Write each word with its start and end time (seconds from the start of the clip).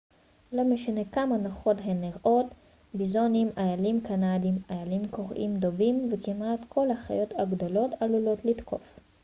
לא 0.53 0.63
משנה 0.63 1.01
כמה 1.11 1.37
נוחות 1.37 1.77
הן 1.83 2.01
נראות 2.01 2.45
ביזונים 2.93 3.49
איילים 3.57 4.01
קנדיים 4.01 4.59
איילים 4.69 5.01
קוראים 5.11 5.57
דובים 5.57 6.09
וכמעט 6.11 6.65
כל 6.69 6.91
החיות 6.91 7.33
הגדולות 7.39 7.91
עלולות 7.99 8.45
לתקוף 8.45 8.99